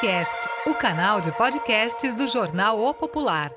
[0.00, 3.52] Popcast, o canal de podcasts do jornal O Popular.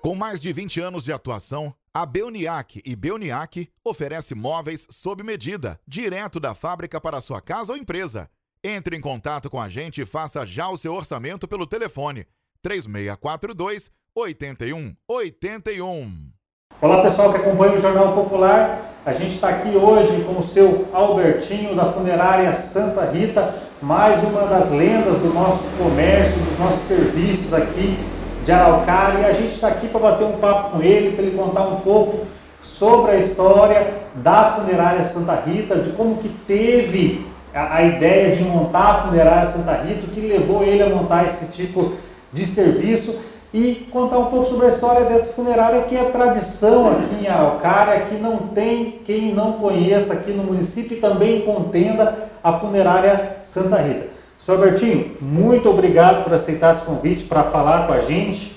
[0.00, 5.78] Com mais de 20 anos de atuação, a Belniac e Belniac oferece móveis sob medida,
[5.86, 8.28] direto da fábrica para sua casa ou empresa.
[8.62, 12.26] Entre em contato com a gente e faça já o seu orçamento pelo telefone
[12.60, 16.33] 3642 8181.
[16.80, 18.80] Olá pessoal que acompanha o Jornal Popular.
[19.06, 24.42] A gente está aqui hoje com o seu Albertinho da Funerária Santa Rita, mais uma
[24.42, 27.96] das lendas do nosso comércio, dos nossos serviços aqui
[28.44, 29.20] de Araucária.
[29.20, 31.76] E a gente está aqui para bater um papo com ele, para ele contar um
[31.76, 32.26] pouco
[32.60, 38.42] sobre a história da Funerária Santa Rita, de como que teve a, a ideia de
[38.42, 41.94] montar a Funerária Santa Rita, o que levou ele a montar esse tipo
[42.32, 47.22] de serviço e contar um pouco sobre a história dessa funerária que é tradição aqui
[47.22, 52.58] em Araucária, que não tem quem não conheça aqui no município e também contenda a
[52.58, 54.08] funerária Santa Rita.
[54.40, 58.56] Senhor Bertinho, muito obrigado por aceitar esse convite para falar com a gente.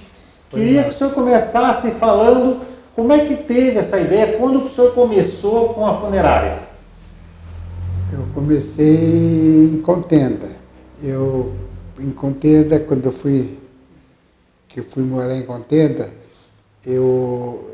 [0.49, 2.61] Queria que o senhor começasse falando
[2.95, 6.57] como é que teve essa ideia, quando o senhor começou com a funerária?
[8.11, 10.47] Eu comecei em contenda.
[11.03, 11.53] Eu,
[11.99, 13.66] em contenda, quando eu fui
[14.67, 16.09] que fui morar em Contenda,
[16.85, 17.71] eu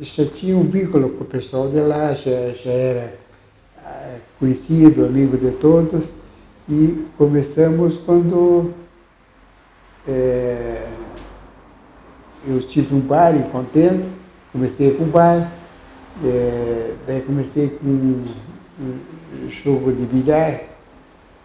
[0.00, 3.14] já tinha um vínculo com o pessoal de lá, já, já era
[3.84, 6.12] ah, conhecido, amigo de todos,
[6.68, 8.72] e começamos quando
[10.06, 10.88] é,
[12.46, 14.04] eu tive um bar em Contenda,
[14.52, 15.52] comecei com um bar,
[16.24, 20.60] é, daí comecei com um jogo de bilhar,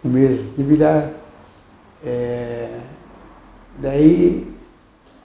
[0.02, 1.11] com mesas de bilhar,
[2.04, 2.80] é,
[3.80, 4.56] daí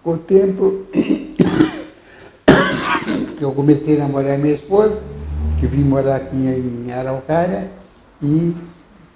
[0.03, 0.86] com o tempo,
[3.41, 5.03] eu comecei a namorar minha esposa,
[5.61, 7.70] que vim morar aqui em Araucária,
[8.20, 8.55] e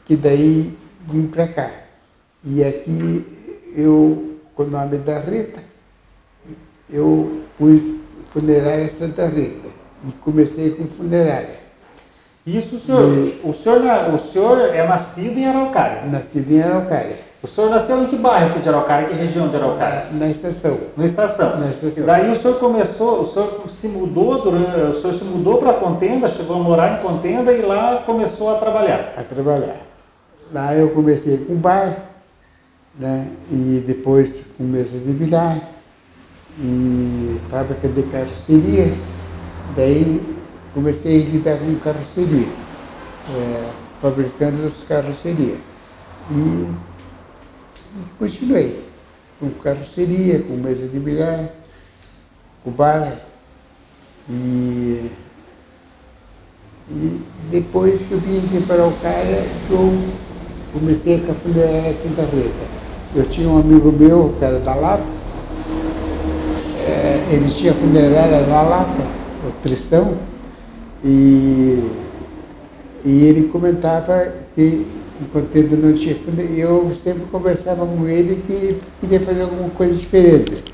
[0.05, 0.73] que daí
[1.09, 1.71] vim para cá.
[2.45, 3.27] E aqui
[3.75, 5.61] eu, com o nome da Rita,
[6.89, 9.67] eu pus funerária Santa Rita.
[10.07, 11.67] E comecei com funerária.
[12.47, 13.03] Isso, senhor.
[13.03, 16.05] E, o, senhor o senhor é nascido em Araucária?
[16.05, 17.26] Nascido em Araucária.
[17.43, 19.09] O senhor nasceu em que bairro aqui de Araucária?
[19.09, 20.07] Que região de Araucária?
[20.13, 20.79] Na, estação.
[20.97, 21.61] Na estação.
[21.61, 22.03] Na estação.
[22.03, 25.75] E daí o senhor começou, o senhor se mudou durante, o senhor se mudou para
[25.75, 29.13] Contenda, chegou a morar em Contenda e lá começou a trabalhar.
[29.17, 29.77] A trabalhar.
[30.53, 32.11] Lá eu comecei com bar,
[32.99, 33.29] né?
[33.51, 35.61] E depois com mesa de bilhar
[36.59, 38.95] e fábrica de carroceria.
[39.77, 40.23] Daí
[40.73, 42.49] comecei a lidar com carroceria,
[43.31, 43.71] é,
[44.01, 45.59] fabricando as carrocerias.
[46.31, 46.69] E
[47.97, 48.85] e continuei
[49.39, 51.49] com carroceria, com mesa de bilhar,
[52.63, 53.21] com bar.
[54.29, 55.11] E,
[56.91, 57.21] e
[57.51, 59.93] depois que eu vim aqui para o Caia, eu
[60.73, 62.77] comecei a funerária Santa Rita.
[63.15, 65.05] Eu tinha um amigo meu, que era da Lapa,
[66.87, 69.03] é, ele tinha funerária na Lapa,
[69.47, 70.17] o Tristão,
[71.05, 71.89] e,
[73.05, 74.87] e ele comentava que
[75.77, 80.65] não tinha fundo, eu sempre conversava com ele que queria fazer alguma coisa diferente.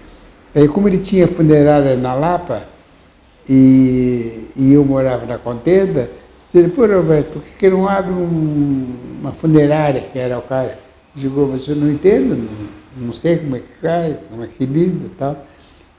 [0.55, 2.65] Aí, como ele tinha funerária na Lapa
[3.49, 6.11] e, e eu morava na Contenda,
[6.55, 8.87] ele pô, Roberto, por que, que não abre um,
[9.21, 10.79] uma funerária, que era o cara?
[11.15, 15.07] Digo, você não entende, não, não sei como é que cai, como é que lida
[15.07, 15.47] e tal.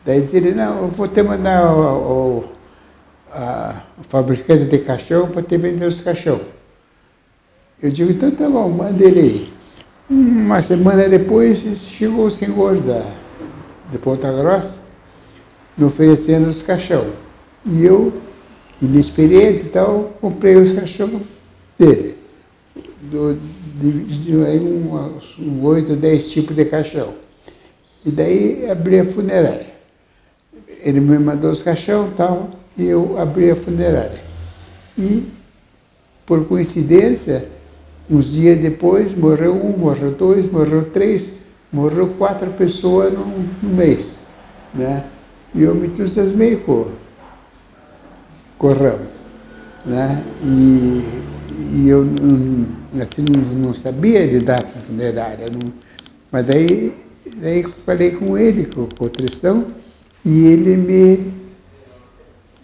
[0.05, 2.43] Daí disse não, eu vou te mandar o, o,
[3.31, 6.41] a, o fabricante de caixão para te vender os caixões.
[7.83, 9.53] Eu digo, então tá bom, manda ele aí.
[10.09, 13.05] Uma semana depois chegou o senhor da,
[13.91, 14.77] de Ponta Grossa
[15.77, 17.05] me oferecendo os caixão.
[17.65, 18.13] E eu,
[18.81, 21.21] inexperiente e tal, comprei os caixão
[21.77, 22.15] dele.
[23.01, 23.37] Do,
[23.75, 27.13] dividiu aí uns um, oito, dez tipos de caixão.
[28.05, 29.73] E daí abri a funerária.
[30.81, 34.23] Ele me mandou os caixão e tal, e eu abri a funerária.
[34.97, 35.23] E,
[36.25, 37.45] por coincidência,
[38.13, 41.31] Uns dias depois, morreu um, morreu dois, morreu três,
[41.71, 44.17] morreu quatro pessoas num, num mês.
[44.71, 45.03] Né?
[45.55, 46.91] E eu me entusiasmei com,
[48.59, 49.07] com o ramo.
[49.83, 50.23] Né?
[50.43, 51.03] E,
[51.73, 52.05] e eu
[53.01, 53.25] assim,
[53.57, 55.47] não, sabia lidar com funerária.
[55.49, 55.73] Não,
[56.31, 56.93] mas daí,
[57.37, 59.65] daí falei com ele, com, com o Tristão,
[60.23, 61.33] e ele me,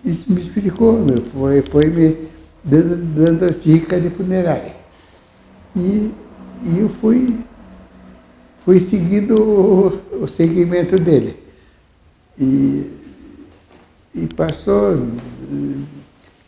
[0.04, 2.30] me explicou, foi, foi me
[2.64, 4.79] dando, dando as dicas de funerária.
[5.80, 6.12] E,
[6.66, 7.38] e eu fui,
[8.58, 11.38] fui seguindo o, o segmento dele.
[12.38, 12.92] E,
[14.14, 15.08] e passou,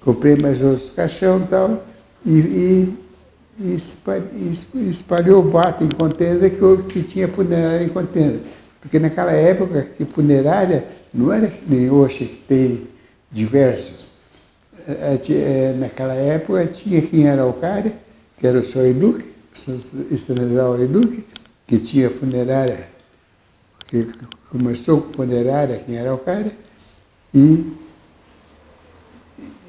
[0.01, 1.83] comprei mais outros caixão e tal,
[2.25, 2.97] e, e,
[4.89, 8.39] espalhou o boato em contenda que, que tinha funerária em contenda.
[8.81, 12.87] Porque naquela época que funerária não era que nem hoje que tem
[13.31, 14.11] diversos.
[14.87, 17.93] É, é, naquela época tinha quem era o cara,
[18.41, 18.87] que era o Sr.
[18.87, 19.29] Eduque,
[20.11, 21.23] o General Eduque,
[21.67, 22.87] que tinha funerária,
[23.87, 24.09] que
[24.49, 26.51] começou com funerária, quem era o cara,
[27.31, 27.71] e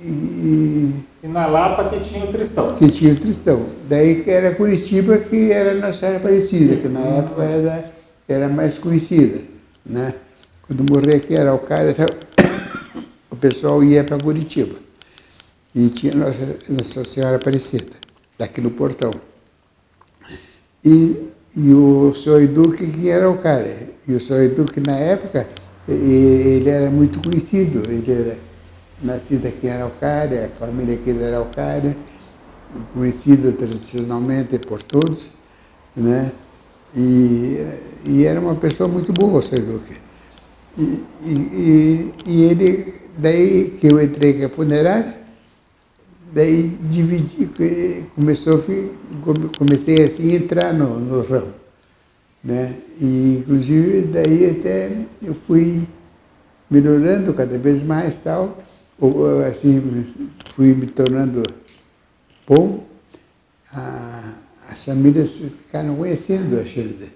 [0.01, 2.75] e, e, na Lapa que tinha o Tristão.
[2.75, 3.67] Que tinha o Tristão.
[3.89, 7.93] Daí que era Curitiba que era Nossa Senhora Aparecida, que na época era,
[8.27, 9.39] era mais conhecida.
[9.87, 10.15] Né?
[10.63, 11.95] Quando morreu aqui era o cara,
[13.31, 14.75] o pessoal ia para Curitiba.
[15.73, 17.93] E tinha Nossa, Nossa Senhora Aparecida,
[18.39, 19.13] daqui no portão.
[20.85, 23.89] E, e o senhor Duque que era o cara.
[24.07, 25.49] E o senhor Duque na época,
[25.89, 27.83] ele era muito conhecido.
[27.89, 28.37] Ele era
[29.03, 31.97] nascido aqui em Araucária, a família aqui de Araucária,
[32.95, 35.33] conhecida tradicionalmente por todos,
[35.97, 36.33] né?
[36.95, 37.65] E,
[38.05, 39.97] e era uma pessoa muito boa, o seu Duque.
[40.79, 45.22] E, e, e, ele, daí que eu entrei com a funerária,
[46.33, 47.49] daí dividi,
[48.15, 48.63] começou,
[49.59, 51.53] comecei assim a entrar no, no ramo.
[52.43, 52.75] Né?
[53.01, 54.91] E, inclusive, daí até
[55.23, 55.87] eu fui
[56.69, 58.59] melhorando cada vez mais tal,
[59.49, 60.07] assim,
[60.55, 61.43] fui me tornando
[62.47, 62.87] bom,
[63.73, 64.35] a,
[64.71, 67.13] as famílias ficaram conhecendo a gente.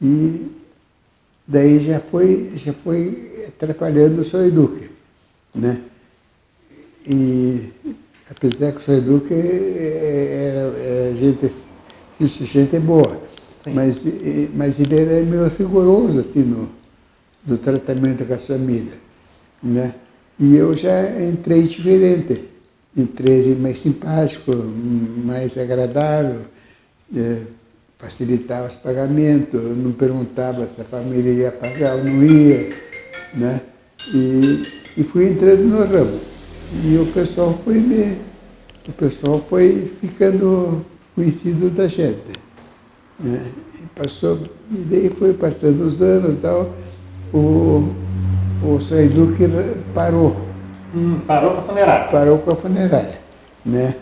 [0.00, 0.50] E
[1.46, 4.90] daí já foi, já foi atrapalhando o seu Eduque,
[5.54, 5.80] né?
[7.06, 7.70] E
[8.34, 13.20] apesar que o seu Eduque era, era gente, gente boa,
[13.66, 14.04] mas,
[14.54, 16.68] mas ele era meio rigoroso assim no,
[17.46, 18.94] no tratamento com a família,
[19.62, 19.94] né?
[20.38, 22.48] E eu já entrei diferente.
[22.96, 26.40] Entrei mais simpático, mais agradável,
[27.16, 27.42] é,
[27.96, 32.76] facilitava os pagamentos, não perguntava se a família ia pagar ou não ia.
[33.34, 33.60] Né?
[34.12, 34.62] E,
[34.98, 36.31] e fui entrando no ramo.
[36.84, 38.16] E o pessoal foi me.
[38.88, 40.84] O pessoal foi ficando
[41.14, 42.32] conhecido da gente.
[43.20, 43.44] Né?
[43.80, 44.38] E, passou,
[44.70, 46.72] e daí foi passando os anos e tal.
[47.32, 47.88] O,
[48.64, 49.08] o Sr.
[49.08, 49.44] Duque
[49.94, 50.36] parou.
[50.94, 52.08] Hum, parou com a funerária?
[52.08, 53.20] Parou com a funerária,
[53.64, 53.94] né?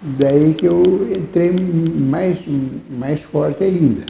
[0.00, 0.82] Daí que eu
[1.14, 2.46] entrei mais,
[2.88, 4.06] mais forte ainda.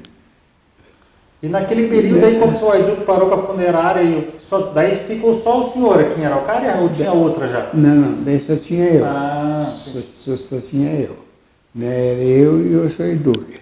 [1.43, 4.97] E naquele período aí, quando o senhor Duque parou com a funerária, e só, daí
[5.07, 7.71] ficou só o senhor aqui em Araucária ou tinha outra já?
[7.73, 9.05] Não, não, daí só tinha eu.
[9.07, 11.17] Ah, só, só, só, tinha eu.
[11.75, 12.13] Né?
[12.13, 13.59] Era eu e o senhor Duque.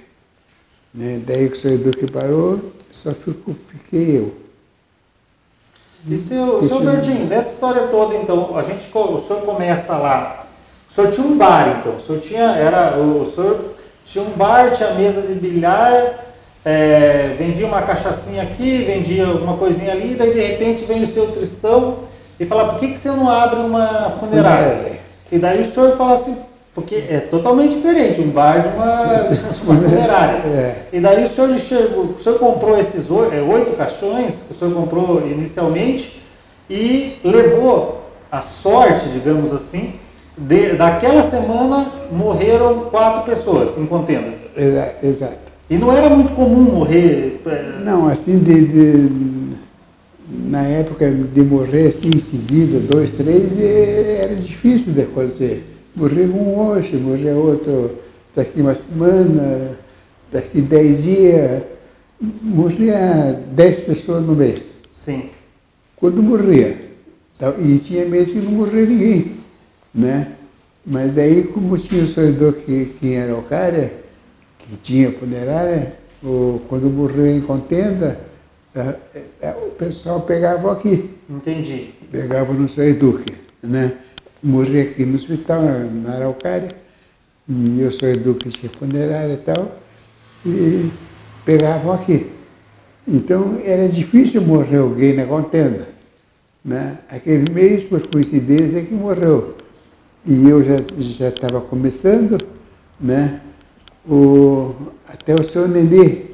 [0.93, 1.21] Né?
[1.25, 2.59] Daí que o senhor Duque parou,
[2.91, 4.35] só ficou, fiquei eu.
[6.07, 10.47] E seu, seu Verdinho, dessa história toda, então, a gente, o senhor começa lá.
[10.89, 11.97] O senhor tinha um bar, então.
[11.97, 16.28] O senhor tinha, era, o senhor tinha um bar, tinha mesa de bilhar,
[16.65, 21.29] é, vendia uma cachaçinha aqui, vendia alguma coisinha ali, daí de repente vem o seu
[21.29, 21.99] Tristão
[22.39, 24.99] e fala, por que, que você não abre uma funerária?
[25.31, 26.37] E daí o senhor fala assim,
[26.75, 29.03] porque é totalmente diferente um bar de uma,
[29.75, 30.37] uma funerária.
[30.47, 30.77] É.
[30.93, 34.75] E daí o senhor enxergou, o senhor comprou esses é, oito caixões que o senhor
[34.75, 36.23] comprou inicialmente
[36.71, 39.95] e levou a sorte, digamos assim,
[40.37, 44.33] de, daquela semana morreram quatro pessoas em contenda.
[45.03, 45.48] Exato.
[45.71, 47.41] E não era muito comum morrer.
[47.47, 49.11] É, não, assim, de, de,
[50.49, 55.65] na época de morrer assim em seguida, dois, três, era difícil de acontecer.
[55.95, 57.91] Morreu um hoje, morreu outro
[58.35, 59.79] daqui uma semana,
[60.33, 61.63] daqui dez dias.
[62.43, 64.73] Morria dez pessoas no mês.
[64.93, 65.25] Sim.
[65.97, 66.77] Quando morria.
[67.61, 69.33] E tinha meses que não morria ninguém.
[69.95, 70.33] Né?
[70.85, 73.93] Mas daí, como tinha o sonhador que, que era o cara,
[74.69, 78.21] que tinha funerária, ou quando morreu em contenda,
[79.67, 81.11] o pessoal pegava aqui.
[81.29, 81.91] Entendi.
[82.11, 83.93] Pegava no seu Duque, né?
[84.43, 86.75] morri aqui no hospital, na Araucária,
[87.49, 89.73] e eu sou educador de funerária e tal,
[90.47, 90.91] e
[91.45, 92.31] pegavam aqui.
[93.07, 95.89] Então era difícil morrer alguém na contenda.
[96.65, 96.99] Né?
[97.09, 99.57] Aquele mês, por coincidência, é que morreu.
[100.27, 102.39] E eu já estava começando,
[103.01, 103.41] né?
[104.09, 104.75] O,
[105.07, 106.27] até o seu Nenê,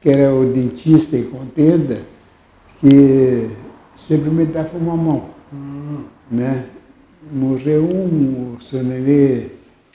[0.00, 2.02] que era o dentista em contenda,
[2.80, 3.50] que
[3.94, 5.30] sempre me dava uma mão.
[5.52, 6.04] Hum.
[6.30, 6.66] Né?
[7.32, 9.46] morreu um, o senhor Nenê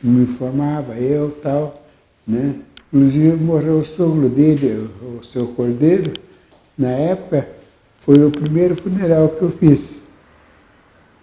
[0.02, 1.86] me informava, eu tal,
[2.28, 2.56] né?
[2.94, 6.14] Inclusive morreu o sogro dele, o, o seu Cordeiro,
[6.78, 7.48] na época,
[8.00, 10.04] foi o primeiro funeral que eu fiz,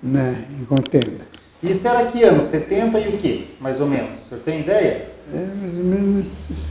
[0.02, 1.26] né, em contenda.
[1.62, 2.42] Isso era que ano?
[2.42, 4.16] 70 e o quê, mais ou menos?
[4.16, 5.12] Você tem ideia?
[5.35, 6.67] É mais ou menos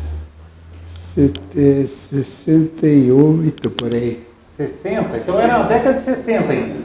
[0.89, 4.23] sete- 68 por aí.
[4.43, 5.17] 60?
[5.17, 6.81] Então era na década de 60 isso.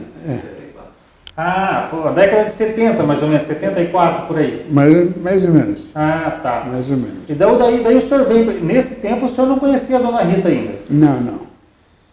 [1.39, 4.65] Ah, pô, a década de 70, mais ou menos, 74 por aí.
[4.71, 5.91] Mais, mais ou menos.
[5.93, 6.65] Ah, tá.
[6.67, 7.29] Mais ou menos.
[7.29, 8.63] E daí, daí, o senhor veio.
[8.63, 10.73] Nesse tempo o senhor não conhecia a dona Rita ainda.
[10.89, 11.39] Não, não.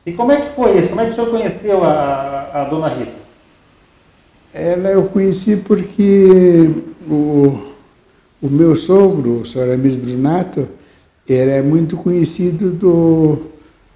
[0.05, 0.91] E como é que foi isso?
[0.91, 3.13] Como é que o senhor conheceu a, a dona Rita?
[4.53, 6.71] Ela eu conheci porque
[7.09, 7.74] o,
[8.45, 10.69] o meu sogro, o senhor Amis Brunato,
[11.27, 13.39] era muito conhecido do,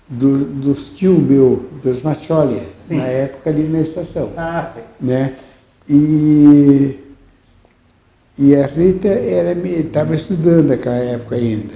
[0.09, 4.31] do, dos tios meu, dos Macholi, na época ali na estação.
[4.38, 4.81] Ah, sim.
[5.02, 5.35] né?
[5.87, 6.97] E,
[8.38, 9.09] e a Rita
[9.67, 11.75] estava estudando naquela época ainda.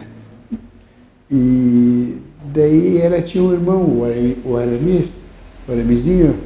[1.30, 2.16] E
[2.54, 5.16] daí ela tinha um irmão, o Ara- o Aramis,
[5.68, 6.38] o Aramizinho,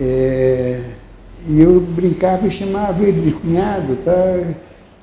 [0.00, 0.80] é,
[1.48, 4.42] e eu brincava e chamava ele de cunhado, tá?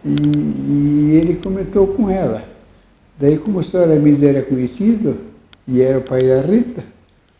[0.03, 2.43] E, e ele comentou com ela.
[3.19, 5.19] Daí, como o senhor Aramis era conhecido,
[5.67, 6.83] e era o pai da Rita,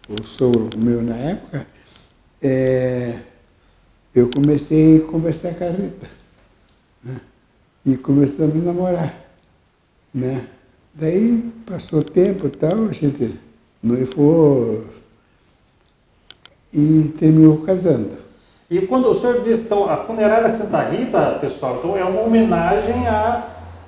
[0.08, 1.65] o sogro meu na época,
[2.41, 3.20] é,
[4.13, 6.10] eu comecei a conversar com a Rita.
[7.03, 7.22] Né?
[7.86, 9.25] E começamos a namorar.
[10.13, 10.46] Né?
[10.94, 13.39] Daí passou tempo e tal, a gente
[13.82, 14.86] noivou
[16.74, 18.18] e terminou casando.
[18.72, 23.06] E quando o senhor disse, então, a funerária Santa Rita, pessoal, então é uma homenagem
[23.06, 23.44] à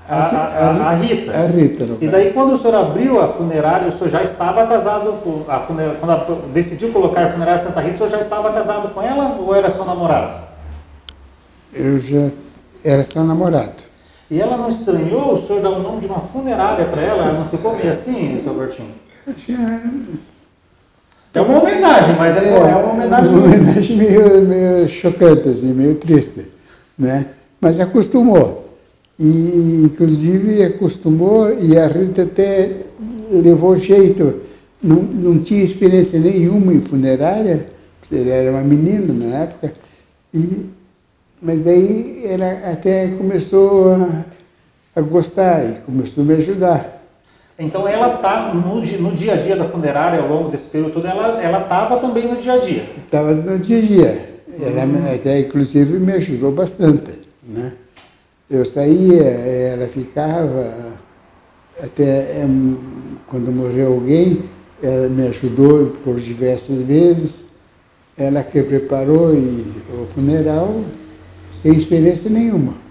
[0.10, 1.32] a, a, a Rita.
[1.32, 5.13] A Rita, E daí, quando o senhor abriu a funerária, o senhor já estava casado
[5.24, 8.52] com a funerária, quando a- decidiu colocar a funerária Santa Rita, o senhor já estava
[8.52, 10.44] casado com ela ou era só namorado?
[11.74, 12.30] Eu já
[12.84, 13.82] era só namorado.
[14.30, 17.24] E ela não estranhou o senhor dar o nome de uma funerária para ela?
[17.24, 18.92] Ela não ficou meio assim, seu Bertinho?
[19.38, 19.56] Já,
[21.34, 23.30] É uma homenagem, mas é, é uma homenagem.
[23.30, 26.48] uma homenagem meio, meio chocante, assim, meio triste,
[26.98, 27.25] né?
[27.60, 28.63] Mas acostumou.
[29.18, 32.72] E, inclusive, acostumou e a Rita até
[33.32, 34.42] levou jeito.
[34.82, 37.68] Não, não tinha experiência nenhuma em funerária,
[38.12, 39.74] ela era uma menina na época,
[40.34, 40.66] e,
[41.42, 44.25] mas daí ela até começou a,
[44.96, 47.02] a gostar e começou a me ajudar.
[47.57, 51.07] Então ela tá no, no dia a dia da funerária, ao longo desse período todo,
[51.07, 52.83] ela estava também no dia a dia.
[53.05, 54.29] Estava no dia a dia.
[54.60, 57.12] Ela até, inclusive, me ajudou bastante.
[57.43, 57.74] Né?
[58.50, 60.93] Eu saía, ela ficava,
[61.81, 62.45] até
[63.27, 64.43] quando morreu alguém,
[64.81, 67.53] ela me ajudou por diversas vezes.
[68.17, 70.81] Ela que preparou e- o funeral
[71.50, 72.83] sem experiência nenhuma.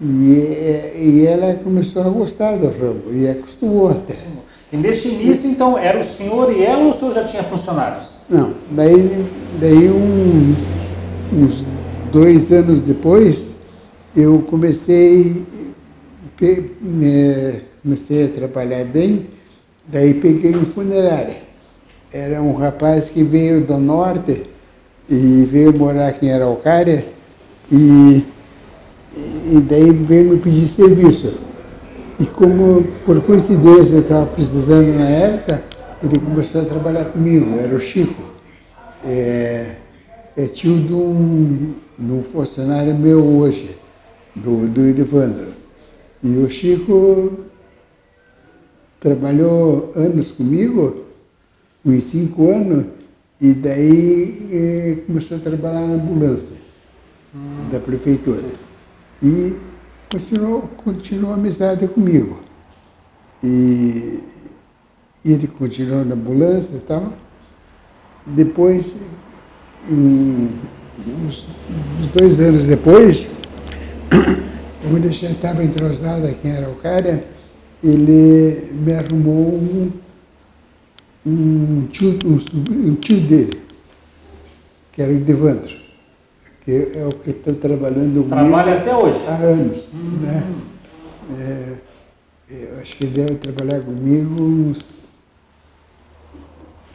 [0.00, 4.14] E, e ela começou a gostar do ramo e acostumou até.
[4.72, 8.20] E neste início, então, era o senhor e ela ou o senhor já tinha funcionários?
[8.28, 9.26] Não, daí,
[9.60, 10.54] daí um-
[11.32, 11.66] uns
[12.10, 13.56] dois anos depois,
[14.16, 15.42] eu comecei,
[16.36, 19.26] pe- me- comecei a trabalhar bem,
[19.86, 21.42] daí peguei um funerária.
[22.12, 24.44] Era um rapaz que veio do norte
[25.08, 27.04] e veio morar aqui em Araucária
[27.70, 28.24] e,
[29.46, 31.34] e daí veio me pedir serviço.
[32.18, 35.62] E como por coincidência eu estava precisando na época,
[36.02, 38.22] ele começou a trabalhar comigo, era o Chico.
[39.04, 39.76] É,
[40.36, 43.76] é tio de um, de um funcionário meu hoje,
[44.34, 45.48] do, do Edivandro.
[46.22, 47.38] E o Chico
[48.98, 51.04] trabalhou anos comigo,
[51.84, 52.84] uns cinco anos,
[53.40, 56.58] e daí eh, começou a trabalhar na ambulância
[57.70, 58.42] da prefeitura.
[59.22, 59.56] E
[60.10, 62.40] continuou, continuou a amizade comigo.
[63.42, 64.20] E
[65.24, 67.12] ele continuou na ambulância e tal.
[68.26, 68.96] Depois,
[69.88, 71.44] uns,
[71.98, 73.28] uns dois anos depois,
[74.82, 77.24] quando eu já estava entrosado aqui em Araucária,
[77.82, 79.90] ele me arrumou um,
[81.26, 83.60] um, tio, um, um tio dele,
[84.92, 85.74] que era o Devandro,
[86.70, 89.18] que é o que está trabalhando comigo Trabalha até hoje.
[89.26, 89.88] há anos.
[89.92, 90.42] Né?
[91.40, 91.72] É,
[92.48, 95.10] eu acho que ele deve trabalhar comigo uns.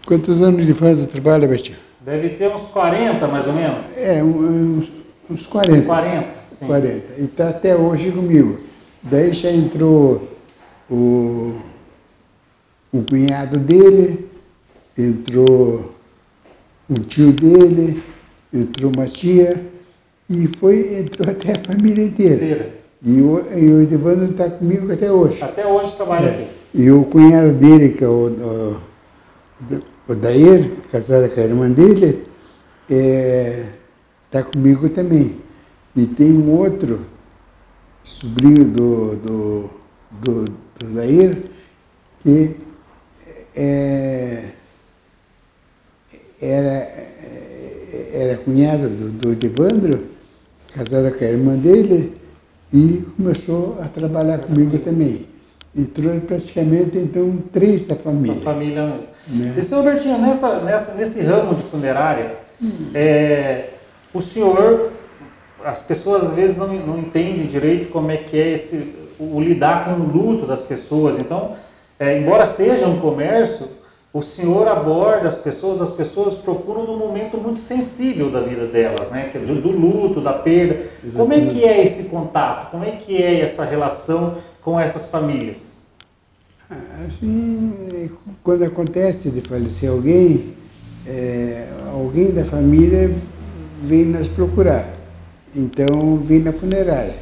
[0.05, 1.77] Quantos anos de faz trabalha, Betinho?
[2.05, 3.97] Deve ter uns 40, mais ou menos.
[3.97, 4.91] É, uns,
[5.29, 5.85] uns 40.
[5.85, 6.67] 40, sim.
[6.67, 7.03] 40.
[7.17, 8.59] E está até hoje comigo.
[9.03, 10.29] Daí já entrou
[10.89, 11.55] o,
[12.93, 14.29] o cunhado dele,
[14.97, 15.93] entrou
[16.89, 18.01] um tio dele,
[18.55, 19.61] entrou uma tia,
[20.29, 22.35] e foi, entrou até a família inteira.
[22.35, 22.75] Inteira.
[23.03, 25.43] E o, e o Edivando está comigo até hoje.
[25.43, 26.29] Até hoje trabalha É.
[26.33, 26.47] aqui.
[26.73, 28.27] E o cunhado dele, que é o,
[29.69, 32.25] o, o Dair, casado com a irmã dele,
[34.25, 35.37] está comigo também.
[35.95, 37.01] E tem um outro,
[38.03, 39.69] sobrinho do, do,
[40.21, 41.43] do, do Zair,
[42.19, 42.55] que
[43.55, 44.43] é,
[46.41, 47.07] era,
[48.13, 50.03] era cunhado do, do Evandro,
[50.73, 52.13] casado com a irmã dele,
[52.73, 55.27] e começou a trabalhar comigo também.
[55.75, 58.37] Entrou praticamente, então, três da família.
[58.37, 59.15] A família mesmo.
[59.27, 59.55] Né?
[59.57, 62.91] E, senhor Bertinho, nessa, nessa, nesse ramo de funerária, hum.
[62.93, 63.69] é,
[64.13, 64.91] o senhor,
[65.63, 69.85] as pessoas às vezes não, não entendem direito como é que é esse, o lidar
[69.85, 71.19] com o luto das pessoas.
[71.19, 71.53] Então,
[71.99, 73.67] é, embora seja um comércio,
[74.15, 79.11] o Senhor aborda as pessoas, as pessoas procuram num momento muito sensível da vida delas,
[79.11, 79.27] né?
[79.29, 80.85] Que é do, do luto, da perda.
[81.03, 81.17] Exatamente.
[81.17, 82.71] Como é que é esse contato?
[82.71, 85.79] Como é que é essa relação com essas famílias?
[87.05, 88.09] Assim,
[88.41, 90.55] quando acontece de falecer alguém,
[91.05, 93.13] é, alguém da família
[93.83, 94.87] vem nos procurar.
[95.53, 97.17] Então, vem na funerária.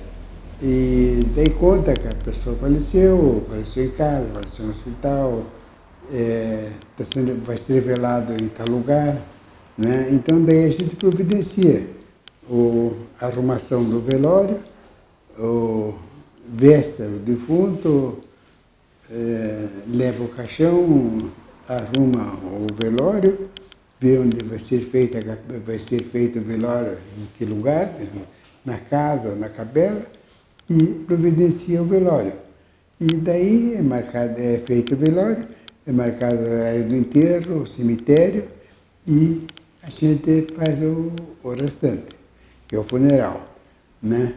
[0.61, 5.43] E daí conta que a pessoa faleceu, faleceu em casa, faleceu no hospital,
[6.13, 9.19] é, tá sendo, vai ser velado em tal lugar.
[9.77, 10.09] Né?
[10.11, 11.87] Então daí a gente providencia
[12.47, 14.59] o, a arrumação do velório,
[15.39, 15.95] o,
[16.47, 18.19] vesta o defunto,
[19.11, 21.31] é, leva o caixão,
[21.67, 23.49] arruma o velório,
[23.99, 25.19] vê onde vai ser, feita,
[25.65, 27.91] vai ser feito o velório, em que lugar,
[28.63, 30.05] na casa ou na capela,
[30.69, 32.33] e providencia o velório.
[32.99, 35.47] E daí é, marcado, é feito o velório,
[35.85, 38.45] é marcado a área do enterro, o cemitério,
[39.07, 39.45] e
[39.81, 41.11] a gente faz o,
[41.43, 42.15] o restante,
[42.67, 43.41] que é o funeral.
[44.01, 44.33] Né?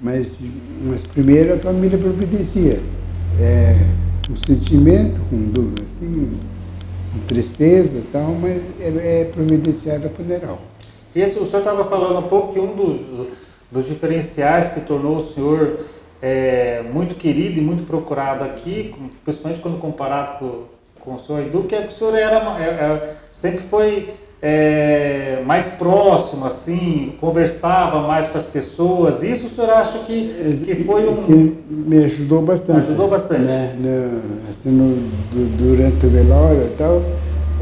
[0.00, 0.40] Mas,
[0.82, 2.80] mas primeiro a família providencia.
[3.40, 3.76] É,
[4.36, 6.40] sentimento, com dúvida, assim,
[7.12, 10.60] com tristeza e tal, mas é, é providenciado o funeral.
[11.14, 13.28] Esse, o senhor estava falando um pouco que um dos,
[13.70, 15.80] dos diferenciais que tornou o senhor
[16.20, 20.75] é, muito querido e muito procurado aqui, principalmente quando comparado com,
[21.06, 24.10] com o senhor Edu, que é que o senhor era, é, é, sempre foi
[24.42, 29.22] é, mais próximo, assim, conversava mais com as pessoas.
[29.22, 31.22] Isso o senhor acha que, que foi um.
[31.22, 32.78] Que me ajudou bastante.
[32.80, 33.42] Ajudou bastante.
[33.42, 33.76] Né?
[33.78, 37.00] No, assim, no, durante o velório e tal,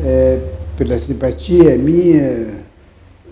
[0.03, 0.41] é,
[0.79, 2.49] pela simpatia minha, é,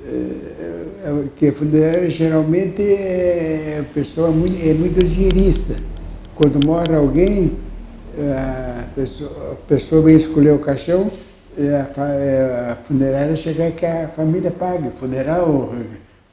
[0.04, 5.74] é, que funerária geralmente é pessoa muito, é muito dinheirista.
[6.34, 7.52] Quando morre alguém,
[8.18, 11.10] a pessoa, a pessoa vem escolher o caixão,
[11.58, 15.74] a, é, a funerária chega que a família pague, o funeral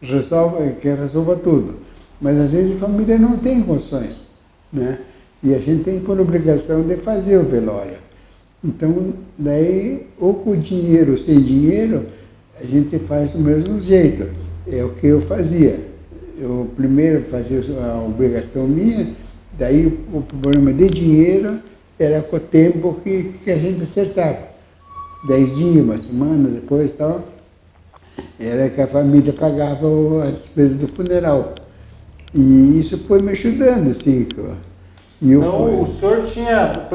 [0.01, 1.75] resolve, que resolva tudo.
[2.21, 4.29] Mas às vezes a família não tem condições,
[4.71, 4.99] né?
[5.41, 7.97] E a gente tem por obrigação de fazer o velório.
[8.63, 12.07] Então, daí, ou com dinheiro ou sem dinheiro,
[12.59, 14.27] a gente faz do mesmo jeito.
[14.67, 15.79] É o que eu fazia.
[16.37, 19.07] Eu primeiro fazia a obrigação minha,
[19.57, 21.59] daí o problema de dinheiro
[21.99, 24.49] era com o tempo que, que a gente acertava
[25.27, 27.23] dez dias, uma semana depois tal,
[28.39, 29.87] era que a família pagava
[30.23, 31.55] as despesas do funeral.
[32.33, 34.27] E isso foi me ajudando, assim.
[35.21, 35.81] E eu então, fui...
[35.81, 36.87] o senhor tinha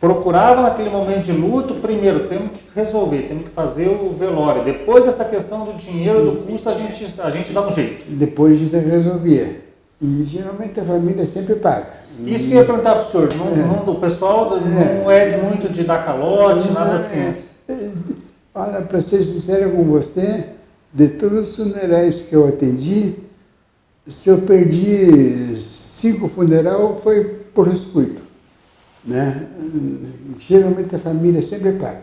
[0.00, 4.62] procurava naquele momento de luto, primeiro, temos que resolver, temos que fazer o velório.
[4.62, 8.04] Depois essa questão do dinheiro, do custo, a gente, a gente dá um jeito.
[8.08, 9.63] Depois a gente resolvia.
[10.00, 12.04] E geralmente a família sempre paga.
[12.20, 13.66] Isso que eu ia perguntar para o senhor, não, é.
[13.66, 15.30] não, o pessoal não é.
[15.30, 16.94] é muito de dar calote, nada é.
[16.94, 17.44] assim.
[17.68, 17.90] É.
[18.54, 20.44] Olha, para ser sincero com você,
[20.92, 23.16] de todos os funerais que eu atendi,
[24.06, 28.20] se eu perdi cinco funeral foi por descuido.
[29.04, 29.48] Né?
[30.38, 32.02] Geralmente a família sempre paga.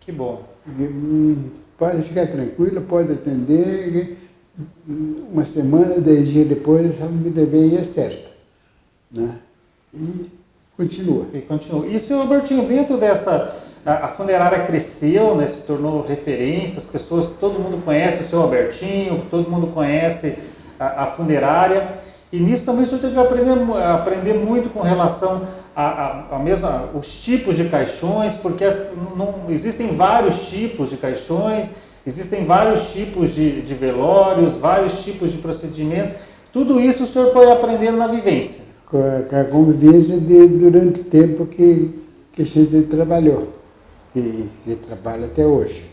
[0.00, 0.42] Que bom.
[0.66, 1.44] Hum,
[1.78, 4.18] pode ficar tranquilo, pode atender
[4.88, 8.28] uma semana, dez dias depois, a família vem e acerta.
[9.10, 9.36] Né?
[9.94, 10.30] E
[10.76, 11.26] continua.
[11.32, 11.86] E continua.
[11.86, 13.56] E, senhor Albertinho, dentro dessa.
[13.86, 18.42] A, a, funerária cresceu, né, se tornou referência, as pessoas, todo mundo conhece o seu
[18.42, 20.36] Albertinho, todo mundo conhece
[20.78, 21.88] a, a funerária.
[22.30, 26.38] E nisso também o senhor teve que aprender, aprender muito com relação a, a, a
[26.40, 28.76] mesma, os tipos de caixões, porque as,
[29.16, 35.36] não, existem vários tipos de caixões Existem vários tipos de, de velórios, vários tipos de
[35.36, 36.14] procedimentos.
[36.50, 38.64] Tudo isso o senhor foi aprendendo na vivência.
[38.86, 42.00] Com a, convivência de, durante o tempo que,
[42.32, 43.48] que a gente trabalhou,
[44.14, 45.84] que, que trabalha até hoje.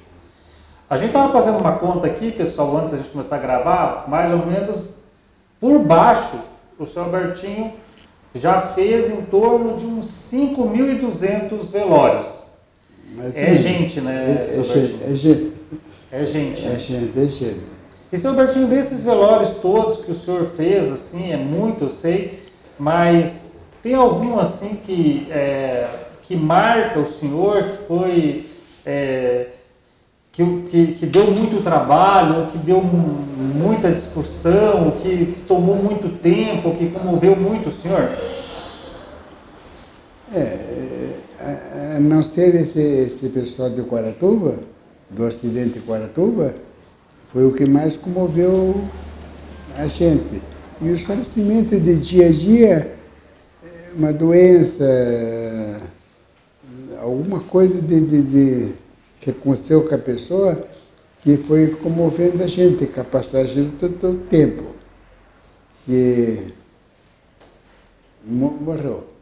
[0.89, 4.31] A gente estava fazendo uma conta aqui, pessoal, antes da gente começar a gravar, mais
[4.31, 4.99] ou menos
[5.59, 6.39] por baixo,
[6.79, 7.73] o senhor Albertinho
[8.33, 12.45] já fez em torno de uns 5.200 velórios.
[13.17, 14.47] Mas, é gente, né?
[14.49, 15.54] É, é, gente, é gente.
[16.15, 16.65] É gente.
[16.65, 17.59] É gente, é gente.
[18.09, 22.39] E seu Albertinho, desses velórios todos que o senhor fez, assim, é muito, eu sei,
[22.79, 23.51] mas
[23.83, 25.85] tem algum assim que, é,
[26.21, 28.49] que marca o senhor, que foi.
[28.85, 29.47] É,
[30.31, 36.75] que, que, que, deu muito trabalho, que deu muita discussão, que, que tomou muito tempo,
[36.77, 38.09] que comoveu muito o senhor?
[40.33, 44.55] É, a, a não ser esse, esse pessoal de Guaratuba,
[45.09, 46.55] do acidente de Guaratuba,
[47.27, 48.83] foi o que mais comoveu
[49.77, 50.41] a gente.
[50.81, 52.97] E os falecimentos de dia a dia,
[53.63, 54.85] é, uma doença,
[56.99, 58.73] alguma coisa de, de, de,
[59.21, 60.67] que aconteceu com a pessoa,
[61.21, 64.63] que foi comovendo a gente com a passagem do tempo.
[65.85, 66.53] Que
[68.25, 69.14] morreu.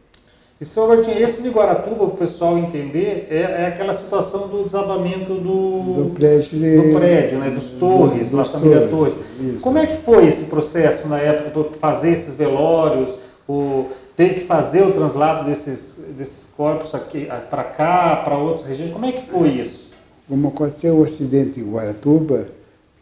[0.64, 5.34] E, Albertinho, esse de Guaratuba, para o pessoal entender, é, é, aquela situação do desabamento
[5.34, 9.14] do, do prédio, de, do prédio né, dos torres, do, da família Torres.
[9.38, 9.60] Isso.
[9.60, 13.14] Como é que foi esse processo na época para fazer esses velórios,
[13.46, 18.92] o, ter que fazer o translado desses, desses corpos aqui para cá, para outras regiões?
[18.92, 19.90] Como é que foi isso?
[20.26, 22.48] Como aconteceu o acidente em Guaratuba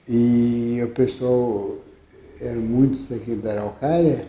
[0.09, 1.77] e o pessoal,
[2.41, 4.27] eram muitos aqui da Araucária,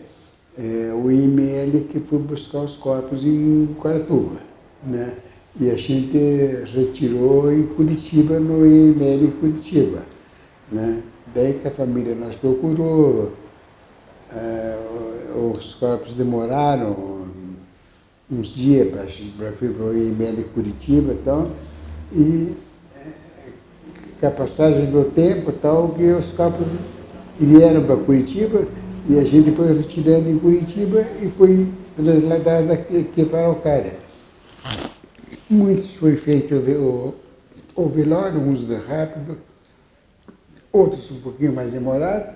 [0.56, 4.40] é, o IML que foi buscar os corpos em Guaratuba,
[4.82, 5.14] né?
[5.58, 6.18] E a gente
[6.74, 10.02] retirou em Curitiba, no IML Curitiba,
[10.70, 11.02] né?
[11.34, 13.32] Daí que a família nos procurou,
[14.32, 14.76] é,
[15.52, 17.24] os corpos demoraram
[18.30, 21.50] uns dias para ir para o IML Curitiba e tal,
[22.12, 22.52] e
[22.96, 23.08] é,
[24.20, 26.66] com a passagem do tempo tal, que os corpos
[27.38, 28.66] vieram para Curitiba,
[29.08, 33.96] e a gente foi retirando em Curitiba e foi trasladado aqui, aqui para Alcária.
[35.48, 37.14] Muitos foi feito o,
[37.76, 39.38] o velório, uns rápido,
[40.72, 42.34] outros um pouquinho mais demorado,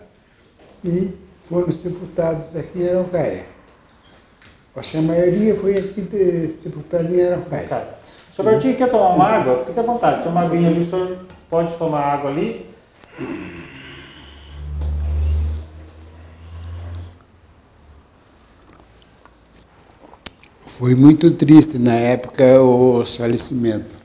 [0.85, 3.45] e foram sepultados aqui em Araucária.
[4.77, 7.69] Acho que a maioria foi aqui de, sepultada em Araucária.
[7.69, 7.99] Tá.
[8.37, 9.65] Senhor Bertinho, quer tomar uma água?
[9.67, 11.19] Fique à vontade, tem uma aguinha ali, o senhor
[11.51, 12.67] pode tomar água ali.
[20.79, 23.97] Foi muito triste na época os falecimentos.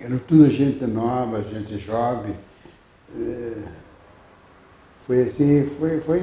[0.00, 2.34] Era tudo gente nova, gente jovem.
[3.16, 3.52] É,
[5.06, 6.20] foi assim, foi, foi,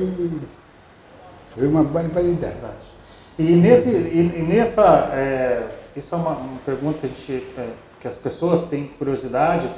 [1.52, 2.58] foi uma barbaridade.
[3.39, 5.65] E, nesse, e, e nessa, é,
[5.96, 7.70] isso é uma, uma, pergunta que, a gente, é,
[8.02, 9.72] que as pessoas têm curiosidade.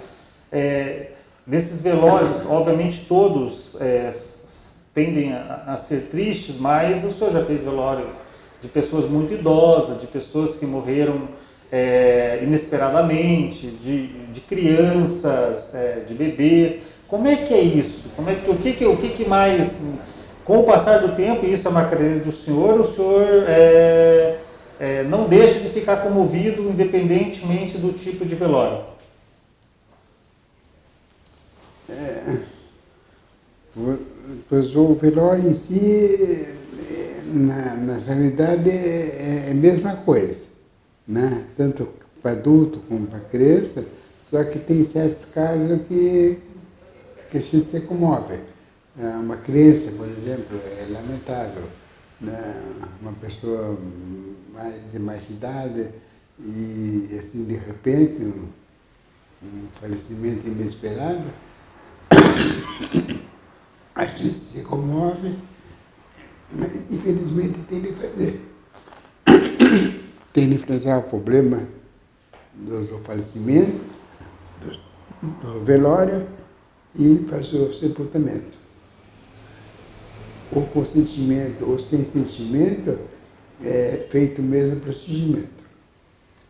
[0.52, 1.12] É,
[1.46, 4.10] nesses velórios, obviamente todos é,
[4.92, 8.08] tendem a, a ser tristes, mas o senhor já fez velório
[8.68, 11.30] de pessoas muito idosas, de pessoas que morreram
[11.72, 16.82] é, inesperadamente, de, de crianças, é, de bebês.
[17.08, 18.10] Como é que é isso?
[18.14, 19.82] Como é que, o que, que, o que, que mais,
[20.44, 24.36] com o passar do tempo, e isso é uma característica do senhor, o senhor é,
[24.80, 28.84] é, não deixa de ficar comovido independentemente do tipo de velório?
[31.90, 32.38] É,
[34.50, 36.57] pois o velório em si
[37.38, 40.46] na, na realidade é, é a mesma coisa,
[41.08, 41.46] né?
[41.56, 41.88] tanto
[42.22, 43.86] para adulto como para criança,
[44.30, 46.38] só que tem certos casos que,
[47.32, 48.40] que a gente se comove.
[49.00, 51.64] É, uma criança, por exemplo, é lamentável.
[52.20, 52.64] Né?
[53.02, 53.78] Uma pessoa
[54.52, 55.88] mais, de mais idade
[56.40, 58.48] e, assim, de repente, um,
[59.44, 61.26] um falecimento inesperado,
[63.94, 65.38] a gente se comove
[66.52, 68.42] mas, infelizmente, tem de fazer.
[70.34, 71.62] tem de enfrentar o problema
[72.54, 73.80] do falecimento,
[74.62, 76.26] do, do velório
[76.98, 78.58] e fazer o sepultamento.
[80.52, 82.98] O consentimento ou sem sentimento
[83.64, 85.64] é feito o mesmo procedimento.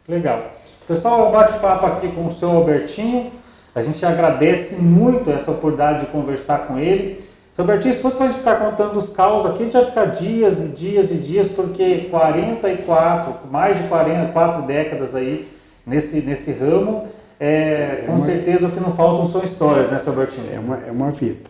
[0.07, 0.51] Legal.
[0.88, 3.31] Pessoal, bate-papo aqui com o seu Albertinho.
[3.75, 7.21] A gente agradece muito essa oportunidade de conversar com ele.
[7.58, 9.86] Seu Bertinho, se fosse para a gente ficar contando os caos aqui, a gente vai
[9.86, 15.52] ficar dias e dias e dias, porque 44, mais de 44 décadas aí
[15.84, 17.08] nesse, nesse ramo,
[17.39, 20.48] é, é com uma, certeza o que não faltam são histórias, né, seu Bertinho?
[20.54, 21.50] É uma, é uma fita.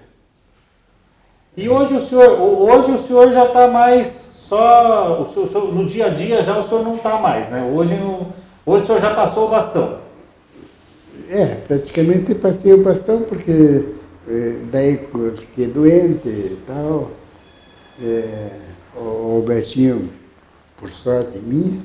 [1.57, 5.75] E hoje o senhor, hoje o senhor já está mais só, o senhor, o senhor,
[5.75, 7.69] no dia a dia já o senhor não está mais, né?
[7.75, 8.27] Hoje, no,
[8.65, 9.97] hoje o senhor já passou o bastão.
[11.29, 17.11] É, praticamente passei o bastão porque é, daí eu fiquei doente e tal.
[18.01, 18.49] É,
[18.95, 20.09] o Albertinho,
[20.75, 21.81] por sorte minha,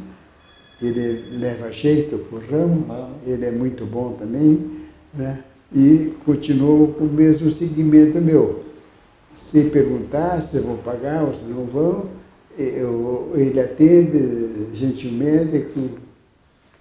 [0.81, 2.87] ele leva jeito pro ramo,
[3.27, 4.83] ele é muito bom também,
[5.15, 5.45] né?
[5.75, 8.65] e continuou com o mesmo segmento meu.
[9.37, 12.07] Se perguntar se vão pagar ou se não vão,
[12.59, 15.67] eu, ele atende gentilmente,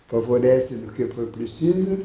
[0.08, 2.00] favorece no que for preciso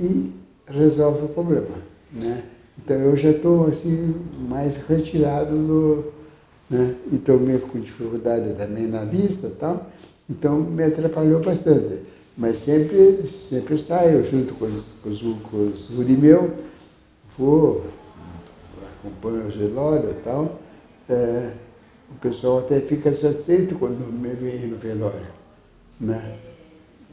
[0.00, 0.32] e
[0.66, 1.76] resolve o problema.
[2.10, 2.42] Né?
[2.78, 4.14] Então eu já estou assim,
[4.48, 6.12] mais retirado do.
[6.70, 6.94] Né?
[7.12, 9.90] E estou meio com dificuldade também na vista tal,
[10.28, 12.00] então me atrapalhou bastante.
[12.36, 16.54] Mas sempre, sempre saio junto com os, com os, com os guri meu,
[17.38, 17.84] vou,
[18.98, 20.58] acompanho o velório e tal.
[21.08, 21.50] É,
[22.10, 25.26] o pessoal até fica satisfeito quando me vê no velório.
[26.00, 26.38] Né?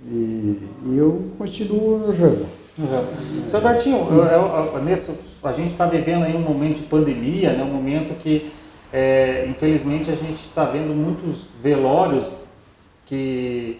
[0.07, 2.58] E, e eu continuo no ramo.
[2.77, 3.49] Uhum.
[3.49, 5.11] Seu Bertinho, eu, eu, eu, nesse,
[5.43, 7.63] a gente está vivendo aí um momento de pandemia, né?
[7.63, 8.51] um momento que,
[8.93, 12.25] é, infelizmente, a gente está vendo muitos velórios
[13.05, 13.79] que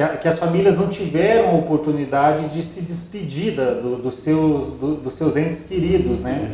[0.00, 4.78] que, a, que, as famílias não tiveram a oportunidade de se despedir do, dos, seus,
[4.78, 6.50] do, dos seus entes queridos, né?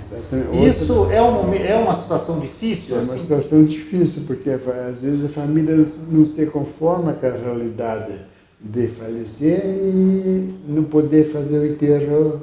[0.67, 2.97] Isso é, um, é uma situação difícil?
[2.97, 3.11] É assim?
[3.11, 5.77] uma situação difícil, porque às vezes a família
[6.11, 8.19] não se conforma com a realidade
[8.61, 12.43] de falecer e não poder fazer o enterro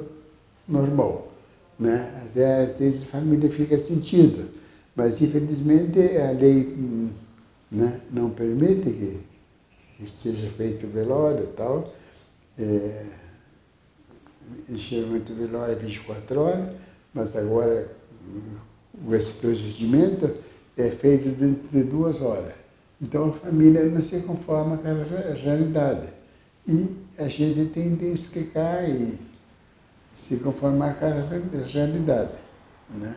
[0.68, 1.32] normal,
[1.78, 2.22] né?
[2.24, 4.44] Até às vezes a família fica sentida,
[4.94, 7.10] mas infelizmente a lei hum,
[7.70, 11.94] né, não permite que seja feito o velório e tal.
[12.58, 13.06] É,
[14.70, 16.68] geralmente o velório é 24 horas,
[17.12, 17.90] mas agora
[19.12, 20.30] esse procedimento
[20.76, 22.63] é feito dentro de duas horas.
[23.00, 26.08] Então a família não se conforma com a realidade.
[26.66, 29.18] E a gente tem de explicar e
[30.14, 32.32] se conformar com a realidade.
[32.90, 33.14] Né?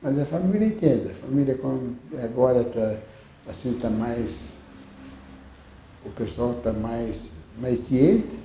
[0.00, 1.58] Mas a família entende, a família
[2.24, 2.98] agora está
[3.48, 4.52] assim, tá mais
[6.04, 8.38] o pessoal está mais, mais ciente,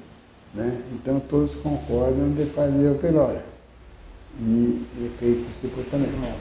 [0.53, 0.81] né?
[0.93, 3.41] então todos concordam de fazer o velório.
[4.39, 6.37] E é feito esse comportamento.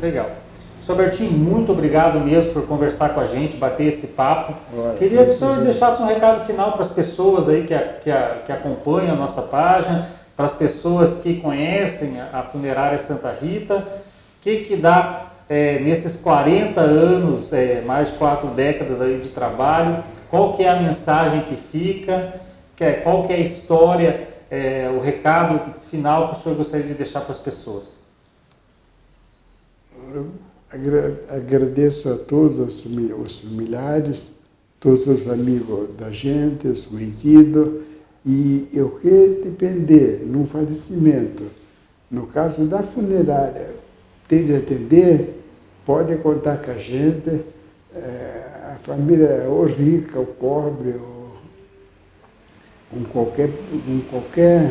[0.00, 0.41] Legal.
[0.84, 0.96] Sr.
[0.96, 4.52] Bertinho, muito obrigado mesmo por conversar com a gente, bater esse papo.
[4.76, 7.80] Ora, Queria que o senhor deixasse um recado final para as pessoas aí que, a,
[7.80, 13.30] que, a, que acompanham a nossa página, para as pessoas que conhecem a funerária Santa
[13.30, 13.76] Rita.
[13.76, 19.28] O que, que dá é, nesses 40 anos, é, mais de quatro décadas aí de
[19.28, 22.40] trabalho, qual que é a mensagem que fica,
[22.80, 26.94] é, qual que é a história, é, o recado final que o senhor gostaria de
[26.94, 28.02] deixar para as pessoas?
[30.12, 30.51] Eu
[31.28, 34.40] agradeço a todos os familiares,
[34.80, 37.82] todos os amigos da gente, os conhecidos,
[38.24, 41.44] e eu que depender num falecimento,
[42.10, 43.70] no caso da funerária,
[44.28, 45.42] tem de atender,
[45.84, 47.42] pode contar com a gente.
[47.94, 51.32] É, a família, ou rica, ou pobre, ou
[52.90, 54.70] com qualquer, com qualquer,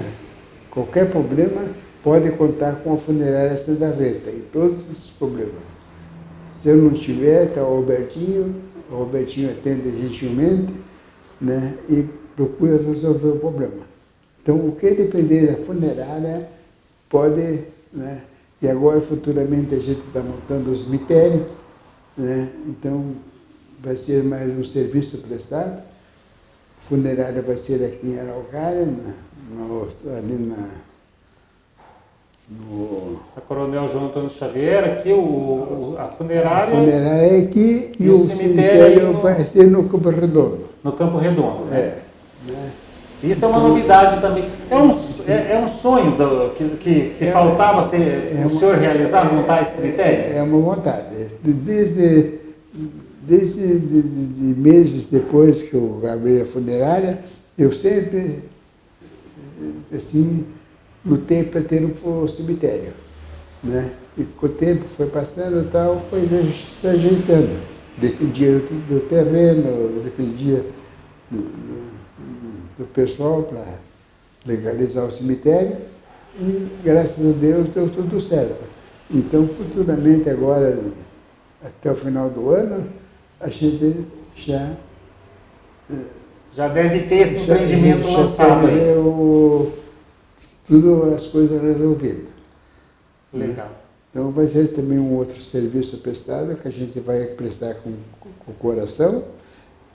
[0.70, 1.66] qualquer problema,
[2.04, 5.81] pode contar com a funerária Santa Rita, em todos os problemas.
[6.52, 8.56] Se eu não tiver, está o Robertinho,
[8.92, 10.74] o Robertinho atende gentilmente
[11.40, 12.04] né, e
[12.36, 13.92] procura resolver o problema.
[14.42, 16.50] Então, o que depender da funerária
[17.10, 18.22] pode, né,
[18.62, 21.48] e agora futuramente a gente está montando o cemitério,
[22.18, 23.16] né, então
[23.82, 25.82] vai ser mais um serviço prestado.
[26.80, 30.91] Funerária vai ser aqui em Araucária, na, ali na.
[32.52, 33.20] No...
[33.36, 36.64] A Coronel João Antônio Xavier, aqui o, a funerária.
[36.64, 39.20] A funerária é aqui e, e o, cemitério, cemitério no...
[39.20, 40.60] vai ser no Campo Redondo.
[40.84, 41.80] No Campo Redondo, né?
[41.80, 41.98] É.
[42.52, 42.72] Né?
[43.24, 44.46] Isso é uma novidade também.
[44.70, 44.90] É um,
[45.28, 49.32] é, é um sonho do, que, que, que é, faltava ser, é o senhor realizar,
[49.32, 50.36] montar esse cemitério?
[50.36, 51.06] É uma vontade.
[51.44, 52.42] Desde
[53.22, 57.20] desde de, de, de meses depois que eu abri a funerária,
[57.58, 58.40] eu sempre,
[59.94, 60.46] assim,
[61.06, 62.94] lutei para ter um cemitério.
[63.64, 63.92] Né?
[64.18, 67.60] E com o tempo foi passando e tal, foi se ajeitando.
[67.98, 70.66] Dependia do, terreno, dependia
[71.30, 71.40] do,
[72.78, 73.64] do, pessoal para
[74.46, 75.78] legalizar o cemitério
[76.40, 78.64] e, graças a Deus, deu tudo certo.
[79.10, 80.80] Então, futuramente, agora,
[81.64, 82.88] até o final do ano,
[83.40, 84.74] a gente já.
[86.54, 88.98] Já deve ter esse empreendimento já lançado aí.
[88.98, 89.72] O,
[90.72, 92.28] tudo as coisas resolvidas.
[93.34, 93.68] Legal.
[93.68, 93.72] Né?
[94.10, 98.52] Então vai ser também um outro serviço prestado que a gente vai prestar com, com
[98.52, 99.22] o coração.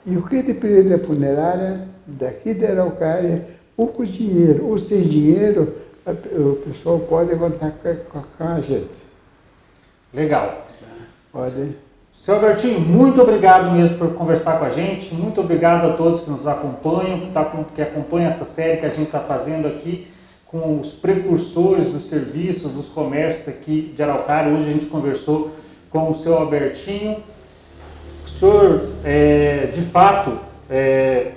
[0.05, 5.75] E o que depender da funerária, daqui da Araucária, ou com dinheiro, ou sem dinheiro,
[6.05, 8.99] o pessoal pode contar com, com a gente.
[10.13, 10.63] Legal.
[11.31, 11.75] Pode.
[12.13, 15.13] Seu Albertinho, muito obrigado mesmo por conversar com a gente.
[15.15, 18.89] Muito obrigado a todos que nos acompanham, que, tá, que acompanham essa série que a
[18.89, 20.07] gente está fazendo aqui
[20.49, 24.51] com os precursores dos serviços, dos comércios aqui de Araucária.
[24.51, 25.51] Hoje a gente conversou
[25.89, 27.17] com o seu Albertinho.
[28.25, 31.33] O senhor, é, de fato, é,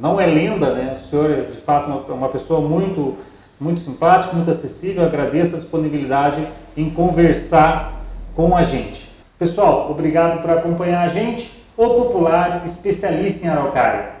[0.00, 0.98] não é lenda, né?
[0.98, 3.16] O senhor é, de fato, uma, uma pessoa muito,
[3.60, 5.04] muito simpática, muito acessível.
[5.04, 8.00] agradeço a disponibilidade em conversar
[8.34, 9.12] com a gente.
[9.38, 11.62] Pessoal, obrigado por acompanhar a gente.
[11.76, 14.13] O Popular, especialista em araucária.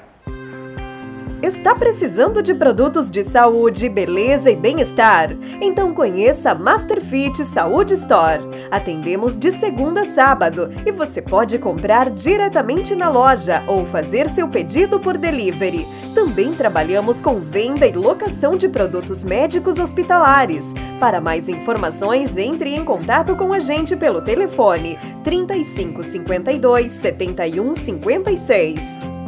[1.44, 5.36] Está precisando de produtos de saúde, beleza e bem-estar?
[5.60, 8.40] Então conheça a Masterfit Saúde Store.
[8.70, 14.48] Atendemos de segunda a sábado e você pode comprar diretamente na loja ou fazer seu
[14.48, 15.86] pedido por delivery.
[16.14, 20.72] Também trabalhamos com venda e locação de produtos médicos hospitalares.
[20.98, 29.23] Para mais informações, entre em contato com a gente pelo telefone 3552 7156.